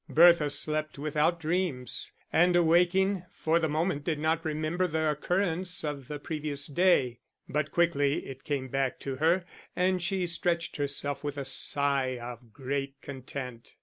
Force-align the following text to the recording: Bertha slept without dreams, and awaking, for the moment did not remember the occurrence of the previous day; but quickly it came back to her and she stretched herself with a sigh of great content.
Bertha 0.09 0.49
slept 0.49 0.97
without 0.97 1.39
dreams, 1.39 2.11
and 2.33 2.55
awaking, 2.55 3.21
for 3.31 3.59
the 3.59 3.69
moment 3.69 4.03
did 4.03 4.17
not 4.17 4.43
remember 4.43 4.87
the 4.87 5.11
occurrence 5.11 5.83
of 5.83 6.07
the 6.07 6.17
previous 6.17 6.65
day; 6.65 7.19
but 7.47 7.69
quickly 7.71 8.25
it 8.25 8.43
came 8.43 8.67
back 8.67 8.99
to 9.01 9.17
her 9.17 9.45
and 9.75 10.01
she 10.01 10.25
stretched 10.25 10.77
herself 10.77 11.23
with 11.23 11.37
a 11.37 11.45
sigh 11.45 12.17
of 12.19 12.51
great 12.51 12.99
content. 13.03 13.75